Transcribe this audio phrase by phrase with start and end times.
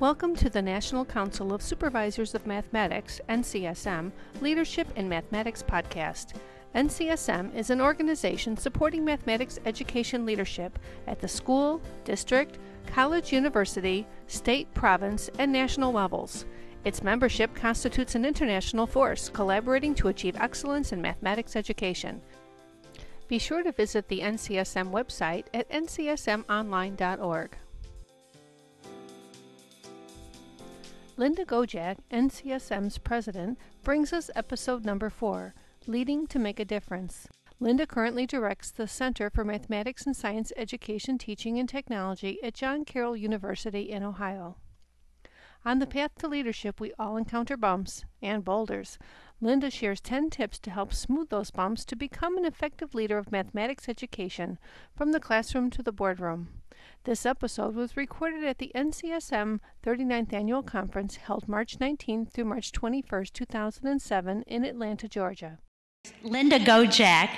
[0.00, 6.36] Welcome to the National Council of Supervisors of Mathematics, NCSM, Leadership in Mathematics podcast.
[6.74, 14.72] NCSM is an organization supporting mathematics education leadership at the school, district, college, university, state,
[14.72, 16.46] province, and national levels.
[16.86, 22.22] Its membership constitutes an international force collaborating to achieve excellence in mathematics education.
[23.28, 27.58] Be sure to visit the NCSM website at ncsmonline.org.
[31.20, 35.54] Linda Gojak, NCSM's president, brings us episode number four
[35.86, 37.28] Leading to Make a Difference.
[37.58, 42.86] Linda currently directs the Center for Mathematics and Science Education, Teaching, and Technology at John
[42.86, 44.56] Carroll University in Ohio.
[45.62, 48.98] On the path to leadership, we all encounter bumps and boulders.
[49.42, 53.32] Linda shares 10 tips to help smooth those bumps to become an effective leader of
[53.32, 54.58] mathematics education
[54.94, 56.48] from the classroom to the boardroom.
[57.04, 62.72] This episode was recorded at the NCSM 39th Annual Conference held March 19 through March
[62.72, 65.58] 21, 2007 in Atlanta, Georgia.
[66.22, 67.30] Linda Gojak,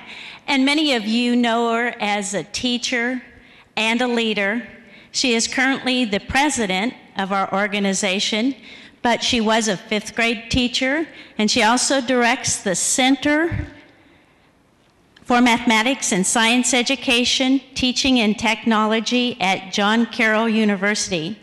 [0.49, 3.23] and many of you know her as a teacher
[3.77, 4.67] and a leader.
[5.13, 8.57] She is currently the president of our organization,
[9.03, 13.67] but she was a fifth grade teacher, and she also directs the Center
[15.25, 21.39] for Mathematics and Science Education, Teaching and Technology at John Carroll University.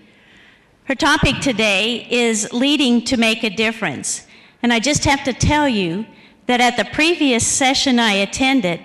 [0.85, 4.25] Her topic today is Leading to Make a Difference.
[4.61, 6.05] And I just have to tell you
[6.47, 8.81] that at the previous session I attended,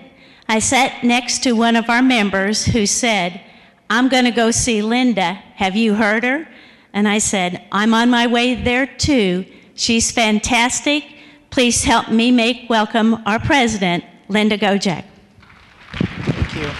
[0.48, 3.40] I sat next to one of our members who said,
[3.88, 5.32] I'm going to go see Linda.
[5.56, 6.46] Have you heard her?
[6.94, 9.44] And I said, I'm on my way there too.
[9.74, 11.04] She's fantastic.
[11.50, 15.04] Please help me make welcome our president, Linda Gojak.
[15.92, 16.70] Thank you.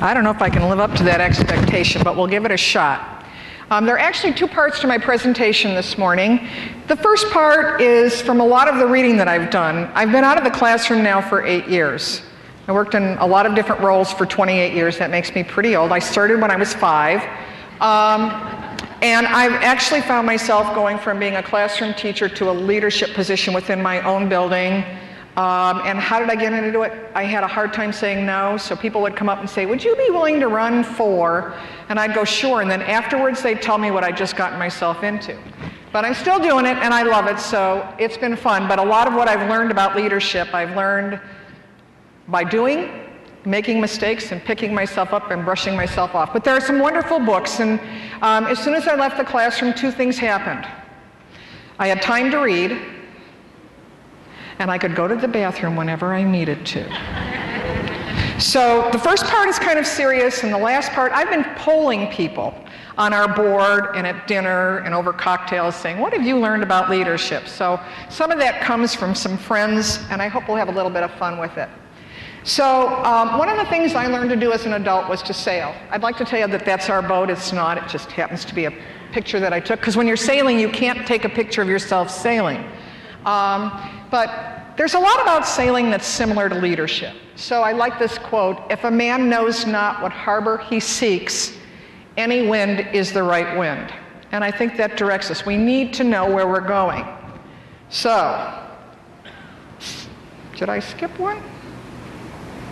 [0.00, 2.52] I don't know if I can live up to that expectation, but we'll give it
[2.52, 3.26] a shot.
[3.70, 6.48] Um, there are actually two parts to my presentation this morning.
[6.86, 9.90] The first part is from a lot of the reading that I've done.
[9.94, 12.22] I've been out of the classroom now for eight years.
[12.68, 14.98] I worked in a lot of different roles for 28 years.
[14.98, 15.90] That makes me pretty old.
[15.90, 17.22] I started when I was five.
[17.80, 18.28] Um,
[19.00, 23.54] and I've actually found myself going from being a classroom teacher to a leadership position
[23.54, 24.84] within my own building.
[25.38, 26.92] Um, and how did I get into it?
[27.14, 29.82] I had a hard time saying no, so people would come up and say, Would
[29.82, 31.54] you be willing to run for?
[31.88, 32.60] And I'd go, Sure.
[32.60, 35.38] And then afterwards, they'd tell me what I'd just gotten myself into.
[35.90, 38.68] But I'm still doing it, and I love it, so it's been fun.
[38.68, 41.18] But a lot of what I've learned about leadership, I've learned
[42.28, 43.08] by doing
[43.44, 46.32] making mistakes and picking myself up and brushing myself off.
[46.32, 47.80] But there are some wonderful books, and
[48.22, 50.66] um, as soon as I left the classroom, two things happened.
[51.78, 52.78] I had time to read,
[54.58, 56.82] and I could go to the bathroom whenever I needed to.
[58.40, 62.08] so the first part is kind of serious, and the last part, I've been polling
[62.08, 62.54] people
[62.98, 66.90] on our board and at dinner and over cocktails saying, What have you learned about
[66.90, 67.46] leadership?
[67.46, 67.80] So
[68.10, 71.04] some of that comes from some friends, and I hope we'll have a little bit
[71.04, 71.68] of fun with it.
[72.48, 75.34] So um, one of the things I learned to do as an adult was to
[75.34, 75.74] sail.
[75.90, 77.28] I'd like to tell you that that's our boat.
[77.28, 77.76] It's not.
[77.76, 78.72] It just happens to be a
[79.12, 79.80] picture that I took.
[79.80, 82.64] Because when you're sailing, you can't take a picture of yourself sailing.
[83.26, 83.70] Um,
[84.10, 87.14] but there's a lot about sailing that's similar to leadership.
[87.36, 91.54] So I like this quote If a man knows not what harbor he seeks,
[92.16, 93.92] any wind is the right wind.
[94.32, 95.44] And I think that directs us.
[95.44, 97.04] We need to know where we're going.
[97.90, 98.66] So,
[100.56, 101.42] did I skip one?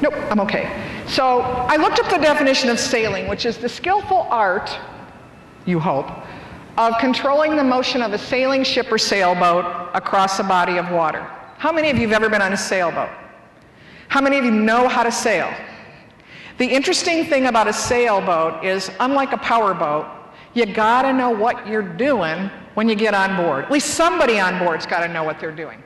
[0.02, 1.04] Nope, I'm okay.
[1.06, 4.78] So I looked up the definition of sailing, which is the skillful art,
[5.64, 6.10] you hope,
[6.76, 11.22] of controlling the motion of a sailing ship or sailboat across a body of water.
[11.56, 13.08] How many of you have ever been on a sailboat?
[14.08, 15.50] How many of you know how to sail?
[16.58, 20.06] The interesting thing about a sailboat is, unlike a powerboat,
[20.52, 23.64] you gotta know what you're doing when you get on board.
[23.64, 25.82] At least somebody on board's gotta know what they're doing.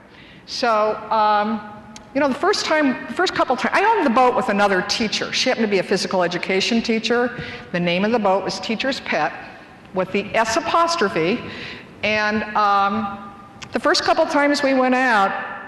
[0.46, 1.79] So, um,
[2.14, 4.82] you know, the first time, the first couple times, I owned the boat with another
[4.82, 5.32] teacher.
[5.32, 7.40] She happened to be a physical education teacher.
[7.70, 9.32] The name of the boat was Teacher's Pet
[9.94, 11.40] with the S apostrophe.
[12.02, 13.32] And um,
[13.72, 15.60] the first couple times we went out,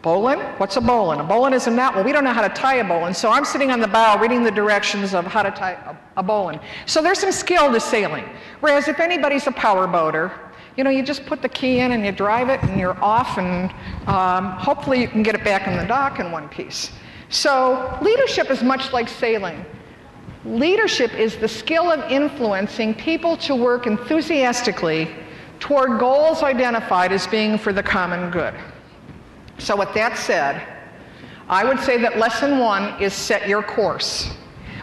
[0.00, 0.38] bowling?
[0.56, 1.20] What's a bowline?
[1.20, 1.94] A bowline is a knot.
[1.94, 3.12] Well, we don't know how to tie a bowline.
[3.12, 5.72] So I'm sitting on the bow reading the directions of how to tie
[6.16, 6.60] a, a.
[6.86, 8.24] So there's some skill to sailing.
[8.60, 10.32] Whereas if anybody's a power boater,
[10.80, 13.36] you know, you just put the key in and you drive it and you're off,
[13.36, 13.70] and
[14.08, 16.90] um, hopefully you can get it back in the dock in one piece.
[17.28, 19.62] So, leadership is much like sailing.
[20.46, 25.10] Leadership is the skill of influencing people to work enthusiastically
[25.58, 28.54] toward goals identified as being for the common good.
[29.58, 30.66] So, with that said,
[31.46, 34.32] I would say that lesson one is set your course.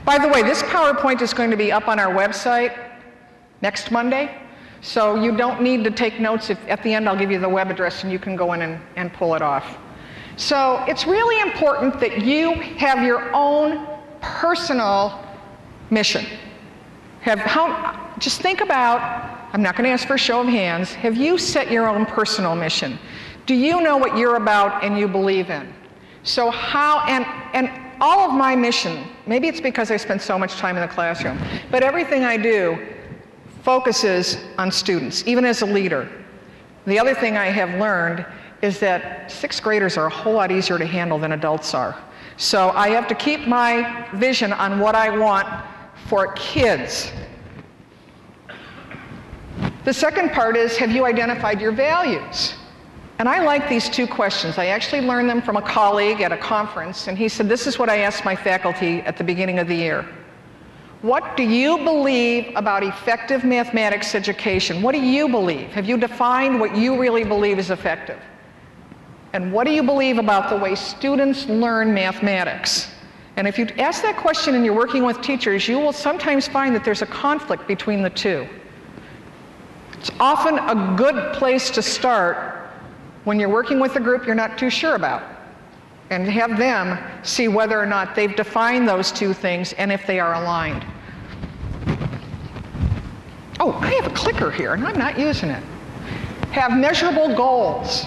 [0.05, 2.77] By the way, this PowerPoint is going to be up on our website
[3.63, 4.43] next Monday.
[4.87, 6.49] So you don't need to take notes.
[6.49, 8.61] If, at the end, I'll give you the web address and you can go in
[8.61, 9.77] and, and pull it off.
[10.37, 13.85] So it's really important that you have your own
[14.21, 15.21] personal
[15.89, 16.25] mission.
[17.19, 19.01] Have how, just think about,
[19.51, 22.05] I'm not going to ask for a show of hands, have you set your own
[22.05, 22.97] personal mission?
[23.45, 25.73] Do you know what you're about and you believe in?
[26.23, 27.69] So how, and, and
[27.99, 31.37] all of my mission, maybe it's because I spend so much time in the classroom,
[31.71, 32.93] but everything I do
[33.67, 36.07] focuses on students, even as a leader.
[36.85, 38.25] The other thing I have learned
[38.61, 42.01] is that sixth graders are a whole lot easier to handle than adults are.
[42.37, 45.49] So I have to keep my vision on what I want
[46.05, 47.11] for kids.
[49.83, 52.55] The second part is have you identified your values?
[53.19, 54.57] And I like these two questions.
[54.57, 57.77] I actually learned them from a colleague at a conference, and he said, This is
[57.77, 60.07] what I asked my faculty at the beginning of the year.
[61.03, 64.81] What do you believe about effective mathematics education?
[64.81, 65.69] What do you believe?
[65.69, 68.19] Have you defined what you really believe is effective?
[69.33, 72.89] And what do you believe about the way students learn mathematics?
[73.35, 76.73] And if you ask that question and you're working with teachers, you will sometimes find
[76.73, 78.47] that there's a conflict between the two.
[79.99, 82.69] It's often a good place to start
[83.25, 85.36] when you're working with a group you're not too sure about
[86.09, 90.19] and have them see whether or not they've defined those two things and if they
[90.19, 90.85] are aligned.
[93.59, 95.63] Oh, I have a clicker here and I'm not using it.
[96.51, 98.05] Have measurable goals.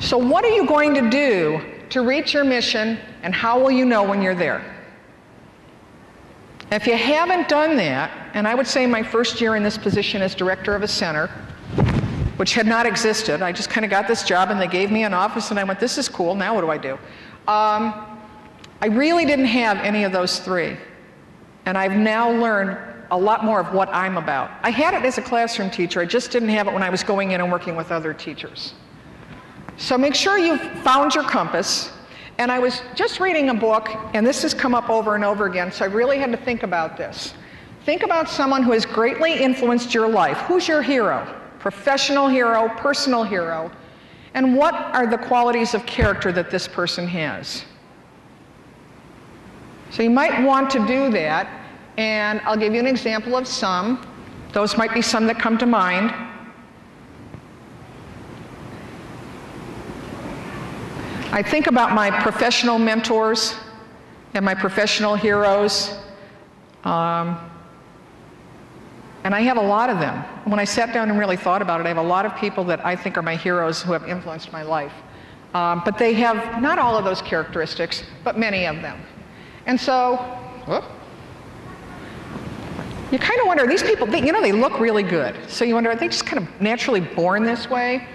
[0.00, 3.84] So, what are you going to do to reach your mission, and how will you
[3.84, 4.62] know when you're there?
[6.70, 10.20] If you haven't done that, and I would say my first year in this position
[10.20, 11.28] as director of a center,
[12.36, 15.04] which had not existed, I just kind of got this job and they gave me
[15.04, 16.98] an office and I went, this is cool, now what do I do?
[17.48, 17.94] Um,
[18.80, 20.76] I really didn't have any of those three.
[21.64, 22.78] And I've now learned
[23.10, 24.50] a lot more of what I'm about.
[24.62, 27.02] I had it as a classroom teacher, I just didn't have it when I was
[27.02, 28.74] going in and working with other teachers.
[29.78, 31.90] So make sure you've found your compass.
[32.36, 35.46] And I was just reading a book, and this has come up over and over
[35.46, 37.34] again, so I really had to think about this.
[37.84, 40.36] Think about someone who has greatly influenced your life.
[40.42, 41.26] Who's your hero?
[41.58, 43.72] Professional hero, personal hero.
[44.38, 47.64] And what are the qualities of character that this person has?
[49.90, 51.48] So you might want to do that,
[51.96, 54.06] and I'll give you an example of some.
[54.52, 56.14] Those might be some that come to mind.
[61.32, 63.56] I think about my professional mentors
[64.34, 65.98] and my professional heroes.
[66.84, 67.47] Um,
[69.28, 70.24] and I have a lot of them.
[70.46, 72.64] When I sat down and really thought about it, I have a lot of people
[72.64, 74.94] that I think are my heroes who have influenced my life.
[75.52, 78.98] Um, but they have not all of those characteristics, but many of them.
[79.66, 80.16] And so,
[80.66, 80.82] whoop,
[83.12, 85.36] you kind of wonder, these people, they, you know, they look really good.
[85.46, 88.08] So you wonder, are they just kind of naturally born this way?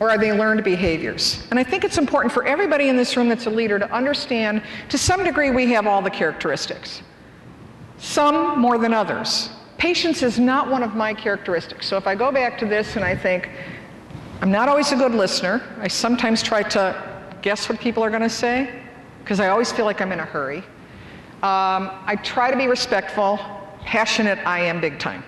[0.00, 1.46] Or are they learned behaviors?
[1.48, 4.62] And I think it's important for everybody in this room that's a leader to understand
[4.90, 7.00] to some degree we have all the characteristics.
[7.96, 9.48] Some more than others.
[9.78, 11.86] Patience is not one of my characteristics.
[11.86, 13.50] So if I go back to this and I think,
[14.40, 18.22] I'm not always a good listener, I sometimes try to guess what people are going
[18.22, 18.82] to say
[19.22, 20.58] because I always feel like I'm in a hurry.
[21.42, 23.38] Um, I try to be respectful,
[23.80, 25.22] passionate, I am big time.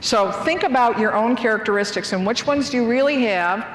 [0.00, 3.66] So think about your own characteristics and which ones do you really have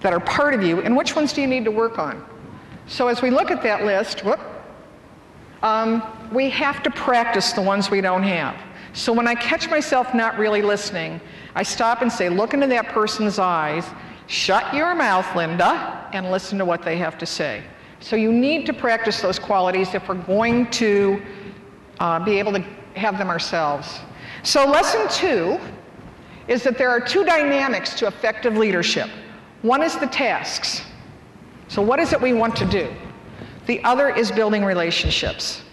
[0.00, 2.24] that are part of you and which ones do you need to work on.
[2.86, 4.40] So as we look at that list, whoop,
[5.62, 8.56] um, we have to practice the ones we don't have.
[8.94, 11.20] So when I catch myself not really listening,
[11.56, 13.84] I stop and say, look into that person's eyes,
[14.28, 17.64] shut your mouth, Linda, and listen to what they have to say.
[17.98, 21.20] So you need to practice those qualities if we're going to
[21.98, 24.00] uh, be able to have them ourselves.
[24.44, 25.58] So, lesson two
[26.46, 29.08] is that there are two dynamics to effective leadership.
[29.62, 30.82] One is the tasks.
[31.68, 32.94] So, what is it we want to do?
[33.66, 35.63] The other is building relationships.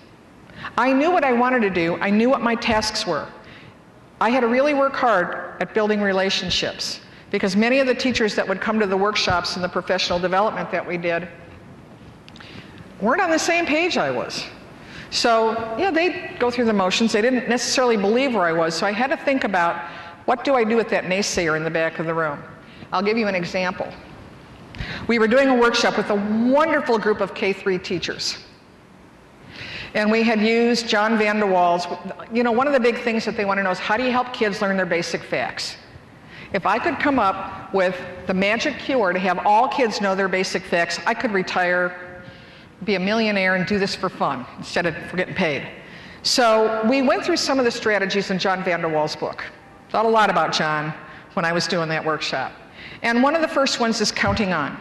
[0.77, 3.27] I knew what I wanted to do, I knew what my tasks were.
[4.19, 7.01] I had to really work hard at building relationships
[7.31, 10.71] because many of the teachers that would come to the workshops and the professional development
[10.71, 11.27] that we did
[13.01, 14.45] weren't on the same page I was.
[15.09, 17.11] So, yeah, they'd go through the motions.
[17.11, 19.89] They didn't necessarily believe where I was, so I had to think about
[20.25, 22.41] what do I do with that naysayer in the back of the room?
[22.93, 23.91] I'll give you an example.
[25.07, 28.37] We were doing a workshop with a wonderful group of K 3 teachers.
[29.93, 31.85] And we had used John Van de Walle's.
[32.31, 34.03] You know, one of the big things that they want to know is how do
[34.03, 35.75] you help kids learn their basic facts?
[36.53, 40.27] If I could come up with the magic cure to have all kids know their
[40.27, 42.23] basic facts, I could retire
[42.83, 45.67] be a millionaire and do this for fun instead of for getting paid.
[46.23, 49.43] So we went through some of the strategies in John Van de Walle's book.
[49.89, 50.93] Thought a lot about John
[51.33, 52.51] when I was doing that workshop.
[53.01, 54.77] And one of the first ones is counting on.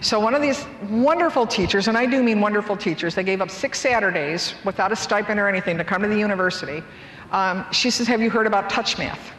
[0.00, 3.50] So one of these wonderful teachers, and I do mean wonderful teachers, they gave up
[3.50, 6.82] six Saturdays without a stipend or anything to come to the university.
[7.30, 9.32] Um, she says, have you heard about touch math?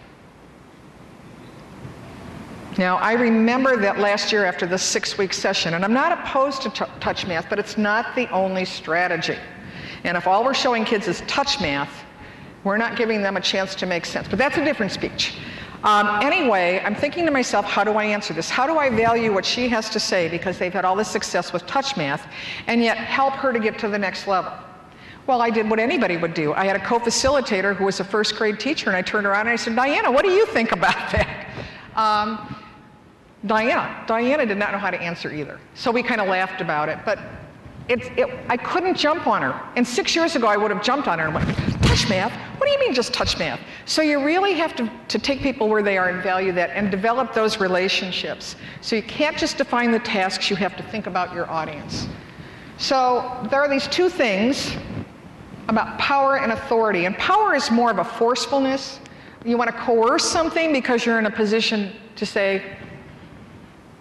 [2.77, 6.63] Now, I remember that last year after the six week session, and I'm not opposed
[6.63, 9.37] to touch math, but it's not the only strategy.
[10.03, 12.03] And if all we're showing kids is touch math,
[12.63, 14.27] we're not giving them a chance to make sense.
[14.27, 15.35] But that's a different speech.
[15.83, 18.49] Um, anyway, I'm thinking to myself, how do I answer this?
[18.49, 21.51] How do I value what she has to say because they've had all this success
[21.51, 22.25] with touch math
[22.67, 24.53] and yet help her to get to the next level?
[25.27, 26.53] Well, I did what anybody would do.
[26.53, 29.41] I had a co facilitator who was a first grade teacher, and I turned around
[29.41, 31.49] and I said, Diana, what do you think about that?
[31.95, 32.55] Um,
[33.45, 35.59] Diana, Diana did not know how to answer either.
[35.75, 36.97] So we kind of laughed about it.
[37.05, 37.19] But
[37.89, 39.61] it, it, I couldn't jump on her.
[39.75, 41.49] And six years ago, I would have jumped on her and went,
[41.83, 42.33] touch math?
[42.63, 43.59] What do you mean just touch math?
[43.83, 46.89] So you really have to, to take people where they are and value that and
[46.89, 48.55] develop those relationships.
[48.79, 52.07] So you can't just define the tasks, you have to think about your audience.
[52.77, 54.77] So there are these two things
[55.67, 57.03] about power and authority.
[57.03, 59.01] And power is more of a forcefulness.
[59.43, 62.77] You want to coerce something because you're in a position to say,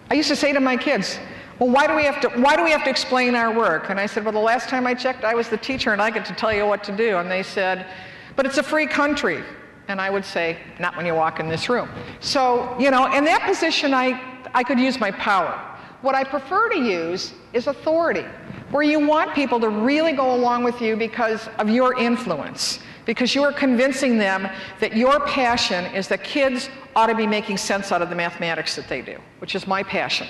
[0.09, 1.19] I used to say to my kids,
[1.59, 3.91] well, why do we have to, why do we have to explain our work?
[3.91, 6.11] And I said, well, the last time I checked, I was the teacher and I
[6.11, 7.19] get to tell you what to do.
[7.19, 7.89] And they said,
[8.37, 9.43] but it's a free country.
[9.89, 11.89] And I would say, not when you walk in this room.
[12.21, 14.21] So, you know, in that position, I,
[14.55, 15.61] I could use my power.
[16.03, 18.25] What I prefer to use is authority,
[18.71, 23.35] where you want people to really go along with you because of your influence, because
[23.35, 24.49] you are convincing them
[24.81, 28.77] that your passion is that kids ought to be making sense out of the mathematics
[28.77, 30.27] that they do, which is my passion.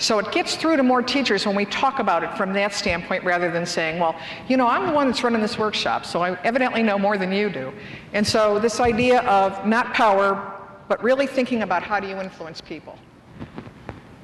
[0.00, 3.22] So it gets through to more teachers when we talk about it from that standpoint
[3.22, 6.40] rather than saying, well, you know, I'm the one that's running this workshop, so I
[6.42, 7.70] evidently know more than you do.
[8.14, 10.54] And so this idea of not power,
[10.88, 12.98] but really thinking about how do you influence people.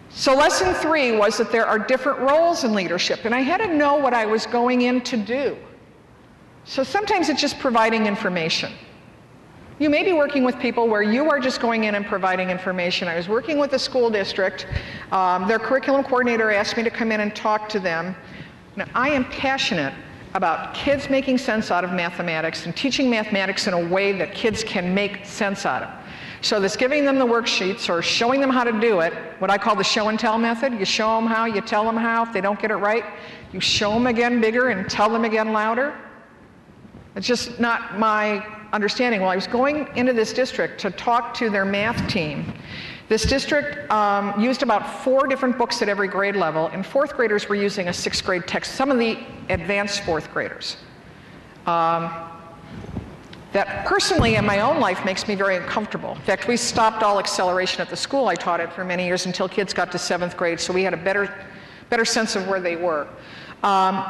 [0.08, 3.66] So lesson three was that there are different roles in leadership, and I had to
[3.66, 5.58] know what I was going in to do.
[6.64, 8.72] So sometimes it's just providing information.
[9.78, 13.08] You may be working with people where you are just going in and providing information.
[13.08, 14.66] I was working with a school district.
[15.12, 18.16] Um, their curriculum coordinator asked me to come in and talk to them.
[18.76, 19.92] Now, I am passionate
[20.32, 24.64] about kids making sense out of mathematics and teaching mathematics in a way that kids
[24.64, 25.90] can make sense out of.
[26.40, 29.58] So this giving them the worksheets or showing them how to do it, what I
[29.58, 30.72] call the show and tell method.
[30.72, 32.22] You show them how, you tell them how.
[32.22, 33.04] If they don't get it right,
[33.52, 35.94] you show them again bigger and tell them again louder.
[37.14, 38.42] It's just not my
[38.72, 39.20] understanding.
[39.20, 42.52] Well, I was going into this district to talk to their math team.
[43.08, 47.48] This district um, used about four different books at every grade level, and fourth graders
[47.48, 49.18] were using a sixth grade text, some of the
[49.48, 50.76] advanced fourth graders.
[51.66, 52.10] Um,
[53.52, 56.12] that personally in my own life makes me very uncomfortable.
[56.12, 59.24] In fact, we stopped all acceleration at the school I taught at for many years
[59.24, 61.32] until kids got to seventh grade, so we had a better,
[61.88, 63.08] better sense of where they were.
[63.62, 64.04] Um,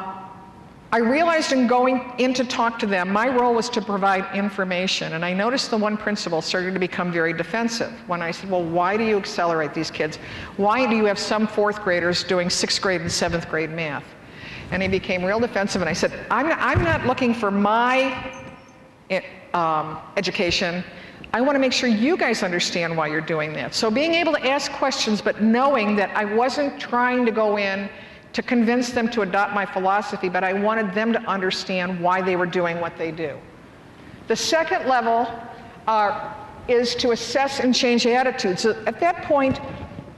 [0.97, 5.13] I realized in going in to talk to them, my role was to provide information.
[5.13, 8.65] And I noticed the one principal started to become very defensive when I said, Well,
[8.65, 10.17] why do you accelerate these kids?
[10.57, 14.07] Why do you have some fourth graders doing sixth grade and seventh grade math?
[14.71, 15.83] And he became real defensive.
[15.83, 18.33] And I said, I'm, I'm not looking for my
[19.11, 19.21] eh,
[19.53, 20.83] um, education.
[21.35, 23.75] I want to make sure you guys understand why you're doing that.
[23.75, 27.91] So being able to ask questions, but knowing that I wasn't trying to go in
[28.37, 32.37] to convince them to adopt my philosophy, but I wanted them to understand why they
[32.37, 33.39] were doing what they do.
[34.29, 35.27] The second level
[35.87, 36.35] uh,
[36.69, 38.61] is to assess and change attitudes.
[38.61, 39.59] So at that point,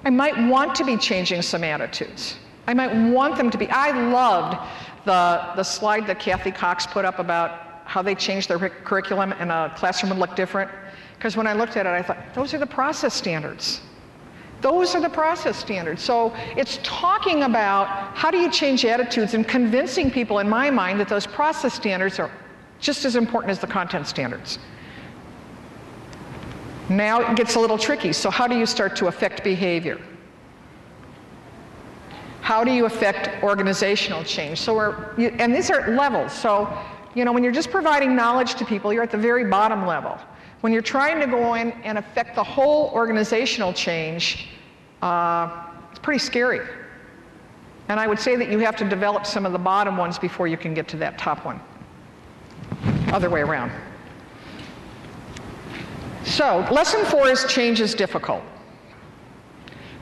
[0.05, 2.39] I might want to be changing some attitudes.
[2.67, 3.71] I might want them to be.
[3.71, 4.69] I loved
[5.05, 9.53] the, the slide that Kathy Cox put up about how they changed their curriculum and
[9.53, 10.73] a classroom would look different.
[11.17, 13.81] Because when I looked at it, I thought, those are the process standards.
[14.61, 16.03] Those are the process standards.
[16.03, 17.87] So it's talking about
[18.17, 22.19] how do you change attitudes and convincing people, in my mind, that those process standards
[22.19, 22.31] are
[22.81, 24.59] just as important as the content standards.
[26.89, 28.13] Now it gets a little tricky.
[28.13, 30.01] So, how do you start to affect behavior?
[32.41, 34.59] How do you affect organizational change?
[34.59, 36.33] So, we're, and these are levels.
[36.33, 36.73] So,
[37.15, 40.19] you know, when you're just providing knowledge to people, you're at the very bottom level.
[40.61, 44.49] When you're trying to go in and affect the whole organizational change,
[45.03, 46.67] uh, it's pretty scary.
[47.89, 50.49] And I would say that you have to develop some of the bottom ones before
[50.49, 51.61] you can get to that top one.
[53.13, 53.71] Other way around.
[56.25, 58.43] So, lesson four is change is difficult.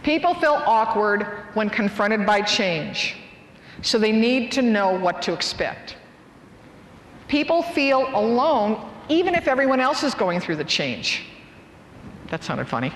[0.02, 3.16] People feel awkward when confronted by change,
[3.82, 5.96] so they need to know what to expect.
[7.28, 11.24] People feel alone even if everyone else is going through the change.
[12.30, 12.92] That sounded funny.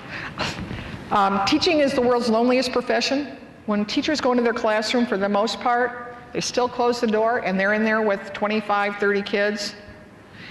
[1.10, 3.36] Um, teaching is the world's loneliest profession.
[3.66, 7.38] When teachers go into their classroom, for the most part, they still close the door
[7.38, 9.74] and they're in there with 25, 30 kids.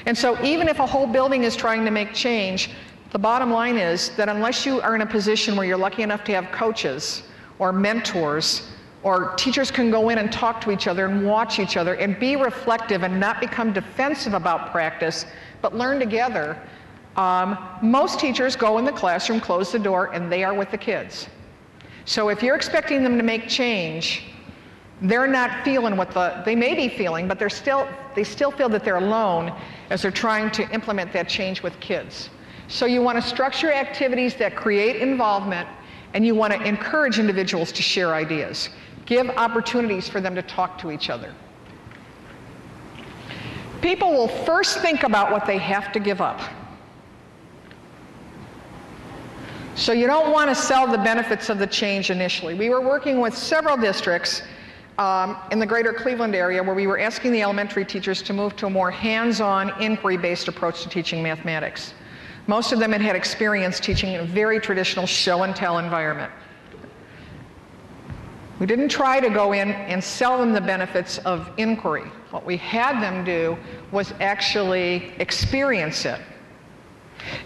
[0.05, 2.71] And so, even if a whole building is trying to make change,
[3.11, 6.23] the bottom line is that unless you are in a position where you're lucky enough
[6.25, 7.23] to have coaches
[7.57, 8.69] or mentors
[9.01, 12.19] or teachers can go in and talk to each other and watch each other and
[12.19, 15.25] be reflective and not become defensive about practice,
[15.61, 16.61] but learn together.
[17.15, 20.77] Um, most teachers go in the classroom, close the door, and they are with the
[20.77, 21.27] kids.
[22.05, 24.23] So if you're expecting them to make change,
[25.01, 28.69] they're not feeling what the they may be feeling, but they're still they still feel
[28.69, 29.53] that they're alone
[29.89, 32.29] as they're trying to implement that change with kids.
[32.67, 35.67] So you want to structure activities that create involvement
[36.13, 38.69] and you want to encourage individuals to share ideas.
[39.05, 41.33] Give opportunities for them to talk to each other.
[43.81, 46.41] People will first think about what they have to give up.
[49.75, 52.53] So you don't want to sell the benefits of the change initially.
[52.53, 54.41] We were working with several districts
[54.97, 58.57] um, in the greater Cleveland area where we were asking the elementary teachers to move
[58.57, 61.93] to a more hands-on, inquiry-based approach to teaching mathematics.
[62.47, 66.33] Most of them had had experience teaching in a very traditional show and tell environment.
[68.59, 72.11] We didn't try to go in and sell them the benefits of inquiry.
[72.31, 73.57] What we had them do
[73.91, 76.19] was actually experience it.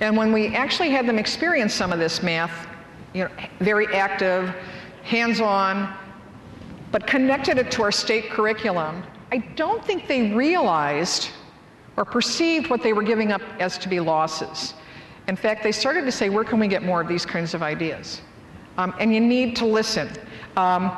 [0.02, 2.68] And when we actually had them experience some of this math,
[3.14, 4.54] you know, very active,
[5.04, 5.94] hands-on,
[6.92, 11.30] but connected it to our state curriculum, I don't think they realized
[11.96, 14.74] or perceived what they were giving up as to be losses.
[15.28, 17.64] In fact, they started to say, where can we get more of these kinds of
[17.64, 18.22] ideas?
[18.78, 20.10] Um, and you need to listen.
[20.58, 20.92] Um,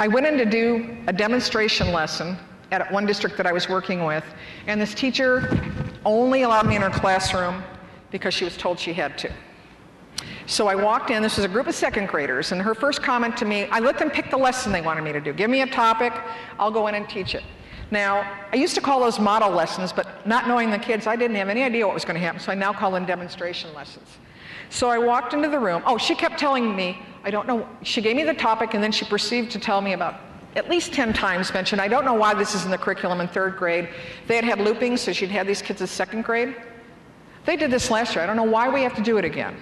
[0.00, 2.36] I went in to do a demonstration lesson
[2.70, 4.24] at one district that I was working with,
[4.66, 5.58] and this teacher
[6.04, 7.62] only allowed me in her classroom
[8.10, 9.32] because she was told she had to.
[10.46, 13.36] So I walked in, this was a group of second graders, and her first comment
[13.36, 15.32] to me, I let them pick the lesson they wanted me to do.
[15.32, 16.12] Give me a topic,
[16.58, 17.44] I'll go in and teach it.
[17.90, 21.36] Now, I used to call those model lessons, but not knowing the kids, I didn't
[21.36, 24.18] have any idea what was going to happen, so I now call them demonstration lessons.
[24.70, 25.82] So I walked into the room.
[25.86, 28.92] Oh, she kept telling me, I don't know, she gave me the topic and then
[28.92, 30.20] she proceeded to tell me about
[30.56, 33.28] at least 10 times mentioned, I don't know why this is in the curriculum in
[33.28, 33.88] third grade.
[34.26, 36.56] They had had looping, so she'd had these kids in second grade.
[37.44, 38.24] They did this last year.
[38.24, 39.56] I don't know why we have to do it again.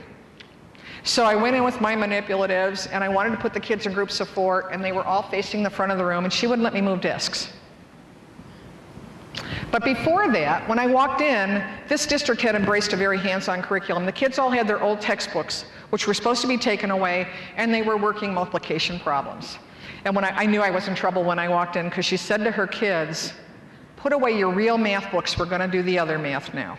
[1.04, 3.92] So I went in with my manipulatives and I wanted to put the kids in
[3.92, 6.48] groups of four and they were all facing the front of the room and she
[6.48, 7.52] wouldn't let me move desks.
[9.70, 14.04] But before that, when I walked in, this district had embraced a very hands-on curriculum.
[14.04, 17.72] The kids all had their old textbooks, which were supposed to be taken away, and
[17.72, 19.58] they were working multiplication problems.
[20.06, 22.16] And when I, I knew I was in trouble when I walked in, because she
[22.16, 23.32] said to her kids,
[23.96, 26.78] put away your real math books, we're gonna do the other math now.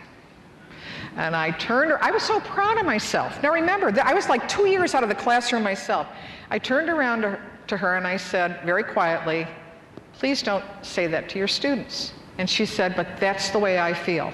[1.17, 3.43] And I turned her, I was so proud of myself.
[3.43, 6.07] Now remember, I was like two years out of the classroom myself.
[6.49, 9.45] I turned around to her, to her and I said very quietly,
[10.13, 12.13] please don't say that to your students.
[12.37, 14.31] And she said, But that's the way I feel.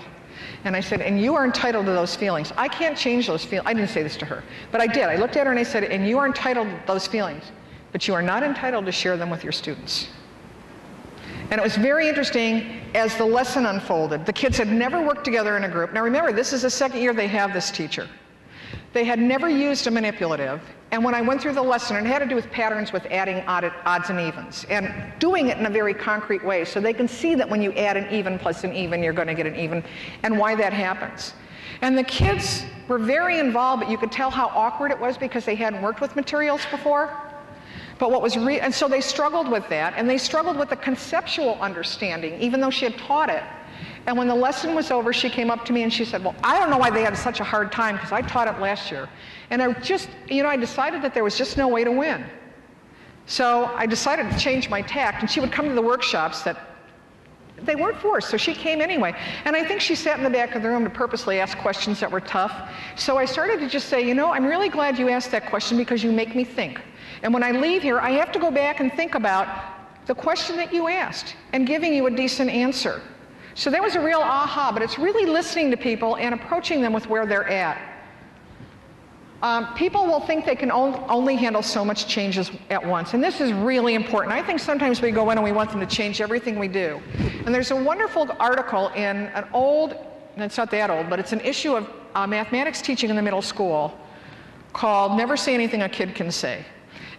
[0.65, 2.53] And I said, And you are entitled to those feelings.
[2.57, 3.67] I can't change those feelings.
[3.67, 5.05] I didn't say this to her, but I did.
[5.05, 7.43] I looked at her and I said, And you are entitled to those feelings,
[7.93, 10.09] but you are not entitled to share them with your students.
[11.49, 14.25] And it was very interesting as the lesson unfolded.
[14.25, 15.93] The kids had never worked together in a group.
[15.93, 18.09] Now remember, this is the second year they have this teacher.
[18.91, 22.19] They had never used a manipulative, and when I went through the lesson, it had
[22.19, 25.95] to do with patterns with adding odds and evens, and doing it in a very
[25.95, 29.01] concrete way so they can see that when you add an even plus an even,
[29.01, 29.83] you're going to get an even,
[30.21, 31.33] and why that happens.
[31.81, 35.45] And the kids were very involved, but you could tell how awkward it was because
[35.45, 37.32] they hadn't worked with materials before.
[37.99, 40.75] But what was re- and so they struggled with that, and they struggled with the
[40.75, 43.43] conceptual understanding, even though she had taught it.
[44.05, 46.35] And when the lesson was over, she came up to me and she said, Well,
[46.43, 48.91] I don't know why they had such a hard time because I taught it last
[48.91, 49.07] year.
[49.49, 52.25] And I just, you know, I decided that there was just no way to win.
[53.25, 55.21] So I decided to change my tact.
[55.21, 56.57] And she would come to the workshops that
[57.65, 59.15] they weren't forced, so she came anyway.
[59.45, 61.99] And I think she sat in the back of the room to purposely ask questions
[61.99, 62.69] that were tough.
[62.95, 65.77] So I started to just say, you know, I'm really glad you asked that question
[65.77, 66.81] because you make me think.
[67.21, 69.47] And when I leave here, I have to go back and think about
[70.05, 73.01] the question that you asked and giving you a decent answer.
[73.55, 76.91] So that was a real aha, but it's really listening to people and approaching them
[76.91, 77.92] with where they're at.
[79.43, 83.21] Um, people will think they can on, only handle so much changes at once, and
[83.21, 84.31] this is really important.
[84.31, 87.01] I think sometimes we go in and we want them to change everything we do.
[87.45, 89.97] And there's a wonderful article in an old,
[90.35, 93.21] and it's not that old, but it's an issue of uh, mathematics teaching in the
[93.21, 93.93] middle school
[94.71, 96.63] called Never Say Anything a Kid Can Say.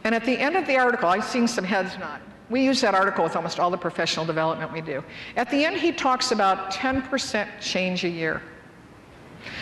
[0.05, 2.23] And at the end of the article, I've seen some heads nod.
[2.49, 5.05] we use that article with almost all the professional development we do.
[5.37, 8.41] At the end, he talks about 10% change a year.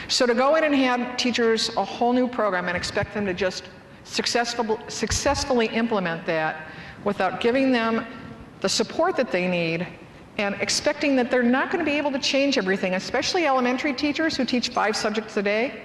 [0.08, 3.34] So to go in and hand teachers a whole new program and expect them to
[3.34, 3.64] just
[4.04, 6.66] successful, successfully implement that
[7.04, 8.06] without giving them
[8.60, 9.86] the support that they need
[10.38, 14.36] and expecting that they're not going to be able to change everything, especially elementary teachers
[14.36, 15.82] who teach five subjects a day.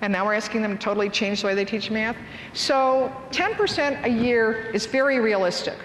[0.00, 2.16] And now we're asking them to totally change the way they teach math.
[2.52, 5.78] So 10% a year is very realistic.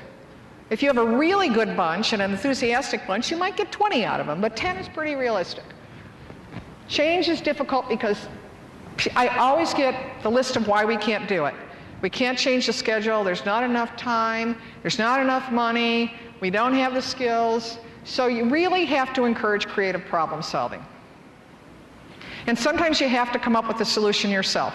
[0.70, 4.04] If you have a really good bunch and an enthusiastic bunch, you might get 20
[4.04, 5.63] out of them, but 10 is pretty realistic.
[6.89, 8.28] Change is difficult because
[9.15, 11.54] I always get the list of why we can't do it.
[12.02, 16.73] We can't change the schedule, there's not enough time, there's not enough money, we don't
[16.73, 17.78] have the skills.
[18.06, 20.84] So you really have to encourage creative problem solving.
[22.47, 24.73] And sometimes you have to come up with a solution yourself.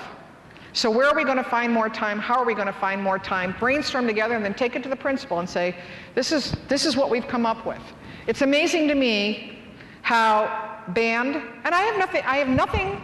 [0.74, 2.18] So where are we going to find more time?
[2.18, 3.56] How are we going to find more time?
[3.58, 5.74] Brainstorm together and then take it to the principal and say,
[6.14, 7.80] this is, this is what we've come up with.
[8.26, 9.58] It's amazing to me
[10.02, 13.00] how band, and I have nothing, I have nothing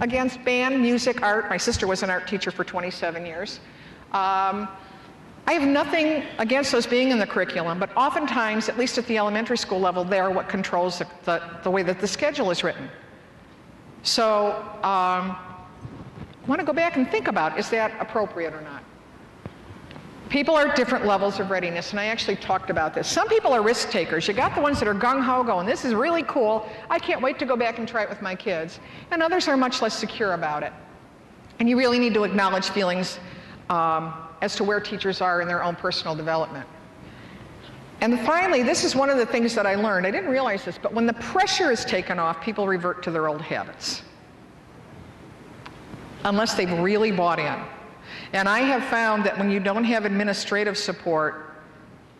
[0.00, 1.48] against band, music, art.
[1.50, 3.60] My sister was an art teacher for 27 years.
[4.12, 4.68] Um,
[5.46, 9.18] I have nothing against those being in the curriculum, but oftentimes, at least at the
[9.18, 12.64] elementary school level, they are what controls the, the, the way that the schedule is
[12.64, 12.88] written.
[14.02, 18.83] So um, I want to go back and think about, is that appropriate or not?
[20.34, 23.06] People are at different levels of readiness, and I actually talked about this.
[23.06, 24.26] Some people are risk takers.
[24.26, 27.38] You got the ones that are gung-ho going, this is really cool, I can't wait
[27.38, 28.80] to go back and try it with my kids.
[29.12, 30.72] And others are much less secure about it.
[31.60, 33.20] And you really need to acknowledge feelings
[33.70, 36.66] um, as to where teachers are in their own personal development.
[38.00, 40.04] And finally, this is one of the things that I learned.
[40.04, 43.28] I didn't realize this, but when the pressure is taken off, people revert to their
[43.28, 44.02] old habits.
[46.24, 47.54] Unless they've really bought in.
[48.34, 51.56] And I have found that when you don't have administrative support,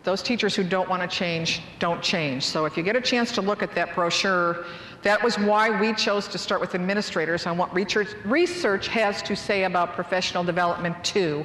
[0.05, 2.45] those teachers who don't want to change don't change.
[2.45, 4.65] So if you get a chance to look at that brochure,
[5.03, 9.37] that was why we chose to start with administrators on what research, research has to
[9.37, 11.45] say about professional development too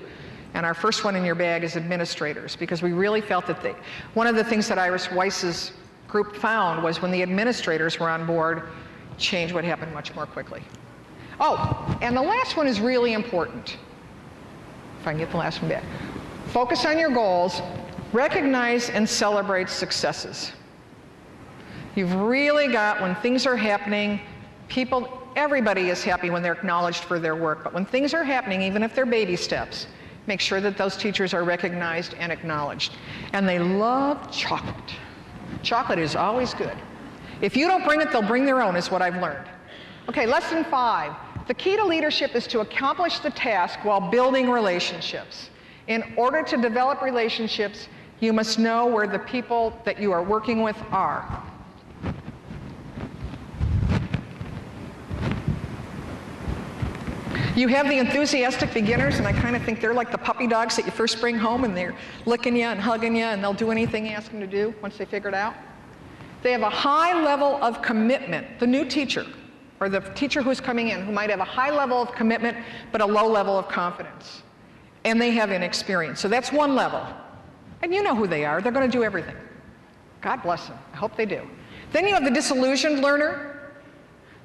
[0.53, 3.75] and our first one in your bag is administrators, because we really felt that they,
[4.13, 5.71] one of the things that Iris Weiss's
[6.07, 8.63] group found was when the administrators were on board,
[9.17, 10.63] change would happen much more quickly.
[11.39, 13.77] Oh, and the last one is really important.
[14.99, 15.83] If I can get the last one back.
[16.47, 17.61] Focus on your goals,
[18.11, 20.51] recognize and celebrate successes.
[21.95, 24.19] You've really got, when things are happening,
[24.67, 28.61] people, everybody is happy when they're acknowledged for their work, but when things are happening,
[28.61, 29.87] even if they're baby steps,
[30.27, 32.93] make sure that those teachers are recognized and acknowledged.
[33.33, 34.93] And they love chocolate.
[35.63, 36.77] Chocolate is always good.
[37.41, 39.47] If you don't bring it, they'll bring their own, is what I've learned.
[40.07, 41.13] Okay, lesson five.
[41.49, 45.49] The key to leadership is to accomplish the task while building relationships.
[45.87, 47.87] In order to develop relationships,
[48.19, 51.43] you must know where the people that you are working with are.
[57.55, 60.75] You have the enthusiastic beginners, and I kind of think they're like the puppy dogs
[60.75, 61.95] that you first bring home and they're
[62.27, 64.99] licking you and hugging you, and they'll do anything you ask them to do once
[64.99, 65.55] they figure it out.
[66.43, 68.59] They have a high level of commitment.
[68.59, 69.25] The new teacher,
[69.79, 72.57] or the teacher who's coming in, who might have a high level of commitment
[72.91, 74.43] but a low level of confidence.
[75.05, 76.19] And they have inexperience.
[76.19, 77.05] So that's one level.
[77.81, 78.61] And you know who they are.
[78.61, 79.35] They're going to do everything.
[80.21, 80.77] God bless them.
[80.93, 81.47] I hope they do.
[81.91, 83.71] Then you have the disillusioned learner.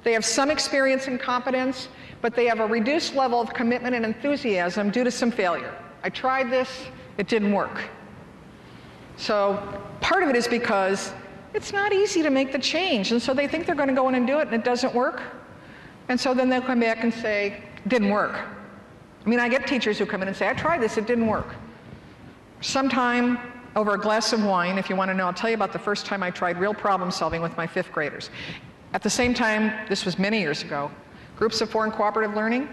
[0.03, 1.89] They have some experience and competence,
[2.21, 5.75] but they have a reduced level of commitment and enthusiasm due to some failure.
[6.03, 6.85] I tried this,
[7.17, 7.81] it didn't work.
[9.17, 11.13] So part of it is because
[11.55, 14.09] it's not easy to make the change, and so they think they're going to go
[14.09, 15.21] in and do it, and it doesn't work.
[16.09, 18.33] And so then they'll come back and say, didn't work.
[19.25, 21.27] I mean, I get teachers who come in and say, I tried this, it didn't
[21.27, 21.55] work.
[22.61, 23.39] Sometime
[23.75, 25.79] over a glass of wine, if you want to know, I'll tell you about the
[25.79, 28.29] first time I tried real problem solving with my fifth graders.
[28.93, 30.91] At the same time, this was many years ago,
[31.35, 32.69] Groups of and cooperative learning.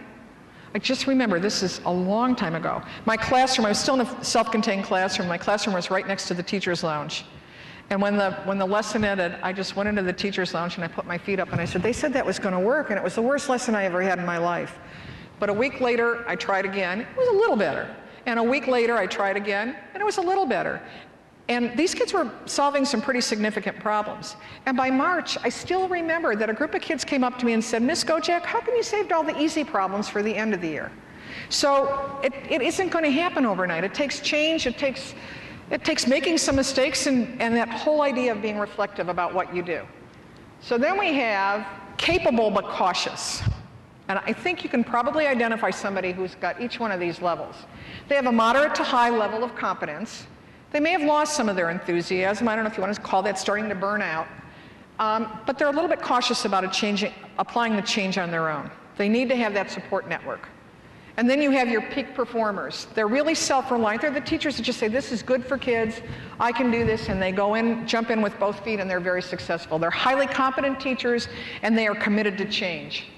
[0.74, 2.80] I just remember, this is a long time ago.
[3.06, 5.28] My classroom, I was still in a self-contained classroom.
[5.28, 7.24] My classroom was right next to the teacher's lounge.
[7.90, 10.84] And when the, when the lesson ended, I just went into the teacher's lounge and
[10.84, 12.90] I put my feet up and I said, they said that was going to work.
[12.90, 14.78] And it was the worst lesson I ever had in my life.
[15.38, 17.00] But a week later, I tried again.
[17.00, 17.94] It was a little better.
[18.26, 20.80] And a week later, I tried again, and it was a little better.
[21.48, 24.36] And these kids were solving some pretty significant problems.
[24.64, 27.52] And by March, I still remember that a group of kids came up to me
[27.52, 30.54] and said, Miss Gojak, how come you saved all the easy problems for the end
[30.54, 30.92] of the year?
[31.48, 33.82] So it, it isn't going to happen overnight.
[33.82, 35.14] It takes change, it takes,
[35.72, 39.54] it takes making some mistakes, and, and that whole idea of being reflective about what
[39.56, 39.82] you do.
[40.60, 43.42] So then we have capable but cautious.
[44.08, 47.56] And I think you can probably identify somebody who's got each one of these levels.
[48.08, 50.26] They have a moderate to high level of competence.
[50.72, 52.48] They may have lost some of their enthusiasm.
[52.48, 54.26] I don't know if you want to call that starting to burn out.
[54.98, 58.70] Um, but they're a little bit cautious about applying the change on their own.
[58.98, 60.48] They need to have that support network.
[61.18, 62.86] And then you have your peak performers.
[62.94, 64.00] They're really self-reliant.
[64.00, 66.00] They're the teachers that just say, this is good for kids,
[66.40, 68.98] I can do this, and they go in, jump in with both feet, and they're
[68.98, 69.78] very successful.
[69.78, 71.28] They're highly competent teachers,
[71.62, 73.08] and they are committed to change.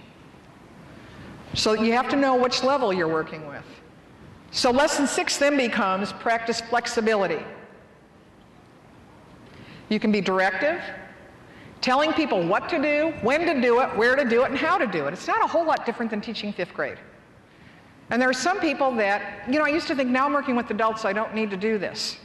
[1.55, 3.65] So you have to know which level you're working with.
[4.51, 7.45] So lesson six then becomes practice flexibility.
[9.89, 10.83] You can be directive,
[11.81, 14.79] telling people what to do, when to do it, where to do it, and how
[14.79, 15.13] to do it.
[15.13, 16.99] It's not a whole lot different than teaching fifth grade.
[18.11, 20.57] And there are some people that, you know, I used to think now I'm working
[20.57, 22.19] with adults, I don't need to do this.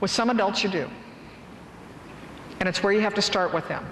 [0.00, 0.88] With some adults, you do.
[2.60, 3.86] And it's where you have to start with them.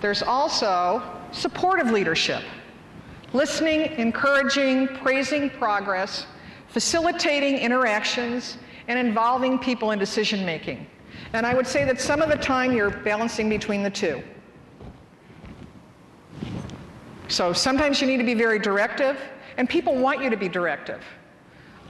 [0.00, 2.42] There's also supportive leadership
[3.32, 6.26] listening, encouraging, praising progress,
[6.68, 8.56] facilitating interactions,
[8.88, 10.86] and involving people in decision making.
[11.34, 14.22] And I would say that some of the time you're balancing between the two.
[17.28, 19.20] So sometimes you need to be very directive,
[19.56, 21.02] and people want you to be directive.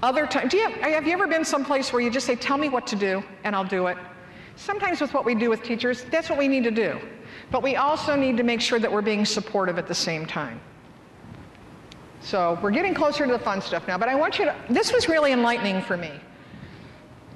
[0.03, 2.69] Other times, you have, have you ever been someplace where you just say, tell me
[2.69, 3.97] what to do, and I'll do it?
[4.57, 7.01] Sometimes with what we do with teachers, that's what we need to do.
[7.51, 10.61] But we also need to make sure that we're being supportive at the same time.
[12.21, 14.93] So we're getting closer to the fun stuff now, but I want you to, this
[14.93, 16.13] was really enlightening for me.